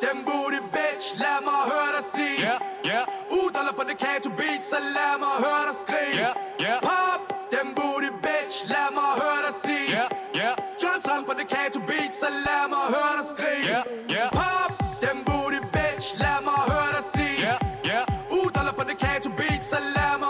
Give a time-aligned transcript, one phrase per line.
[0.00, 3.04] Den booty bitch, lad mig høre dig sige yeah, yeah.
[3.40, 6.34] Udaller på det kato beat, så lad mig høre dig skrige yeah,
[6.64, 6.78] yeah.
[6.88, 7.20] Pop,
[7.54, 10.08] den booty bitch, lad mig høre dig sige yeah,
[10.40, 10.54] yeah.
[10.82, 13.84] Johnson på det kato beat, så lad mig høre dig skrige yeah,
[14.14, 14.28] yeah.
[14.38, 14.72] Pop,
[15.04, 17.58] den booty bitch, lad mig høre dig sige yeah,
[17.90, 18.04] yeah.
[18.40, 20.29] Udaller på det kato beat, så lad mig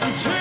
[0.00, 0.39] the truth.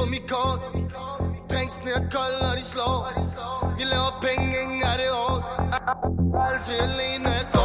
[0.00, 0.60] på mit kort.
[1.50, 3.00] Drinksene er kolde, og de slår.
[3.78, 5.44] Vi laver penge, ingen er det hårdt
[6.44, 7.59] Alt det alene går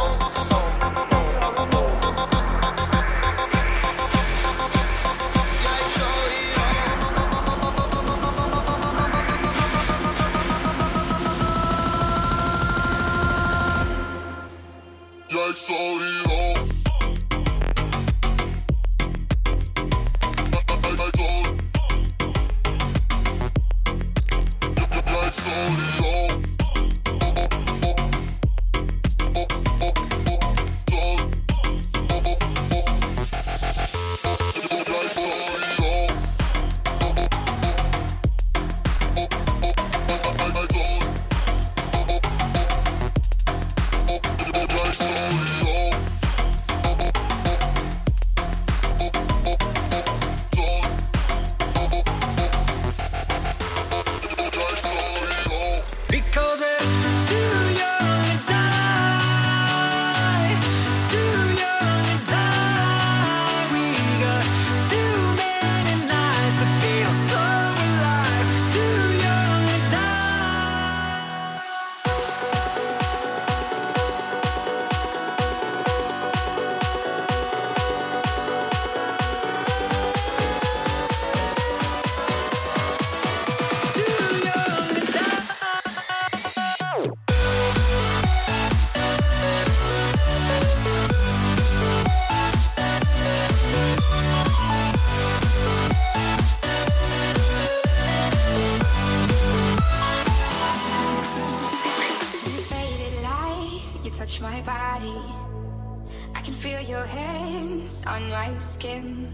[108.06, 109.28] on my skin.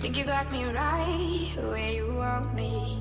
[0.00, 2.98] Think you got me right where you want me.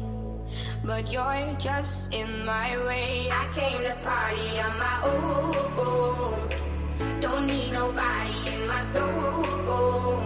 [0.84, 3.28] But you're just in my way.
[3.32, 6.50] I came to party on my own.
[7.20, 10.24] Don't need nobody in my soul.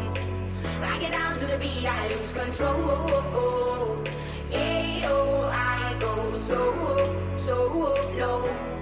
[0.81, 4.03] I get down to the beat, I lose control.
[4.51, 6.61] Ayo, I go so,
[7.33, 7.55] so
[8.17, 8.74] low.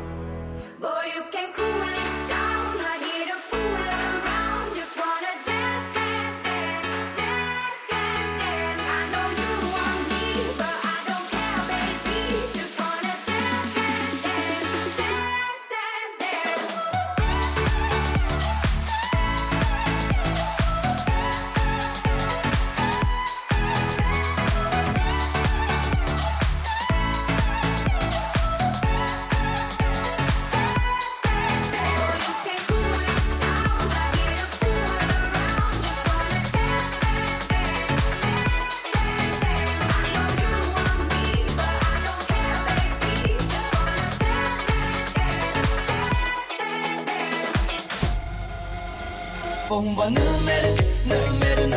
[49.74, 51.74] For hun var nede med det, nede med det,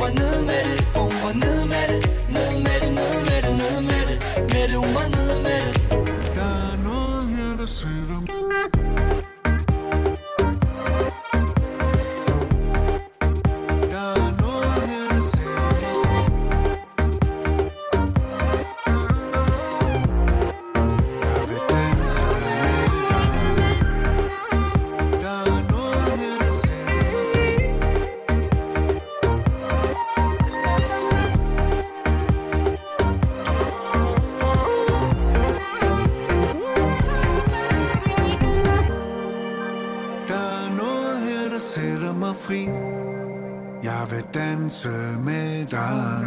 [0.00, 0.79] var nede
[43.82, 44.88] Jeg vil danse
[45.24, 46.26] med dig.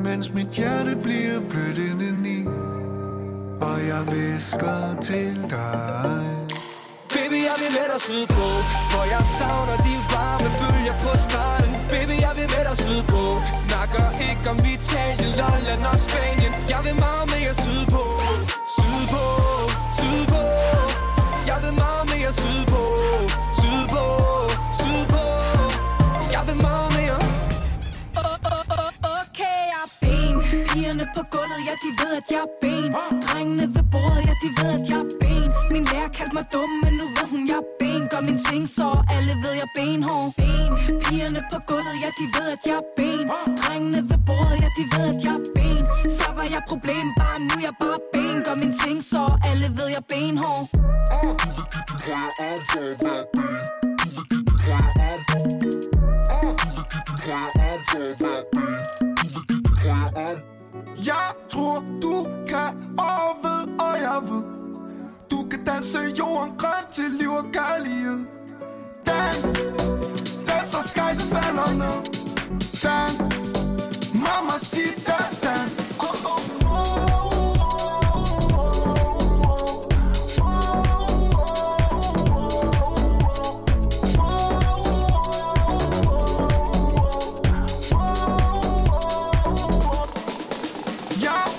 [0.00, 2.46] Mens mit hjerte bliver blødt indeni.
[3.60, 6.24] Og jeg visker til dig.
[7.14, 8.46] Baby, jeg vil med dig sydpå
[8.92, 13.22] For jeg savner de varme bølger på stranden Baby, jeg vil med dig sydpå
[13.64, 17.93] Snakker ikke om Italien, Lolland og Spanien Jeg vil meget mere sydpå Sydpå,
[32.20, 32.90] at jeg er ben
[33.24, 36.70] Drengene ved bordet, ja, de ved, at jeg er ben Min lærer kaldte mig dum,
[36.82, 39.74] men nu ved hun, jeg er ben Gør min ting så, alle ved, jeg er
[39.78, 40.70] benhård Ben
[41.04, 43.26] Pigerne på gulvet, ja, de ved, at jeg er ben
[43.60, 45.84] Drengene ved bordet, ja, de ved, at jeg er ben
[46.18, 49.66] Før var jeg problem, bare nu er jeg bare ben Gør min ting så, alle
[49.76, 50.64] ved, jeg er benhård
[51.12, 53.64] Du vil give din højre arm for at være ben.
[54.00, 55.03] Du vil give din højre arm
[61.06, 64.42] Jeg tror, du kan og ved, og jeg ved
[65.30, 68.20] Du kan danse jorden grøn til liv og kærlighed.
[69.06, 69.42] Dans,
[70.48, 71.93] dans så sky, så falder ned
[91.16, 91.53] Yeah.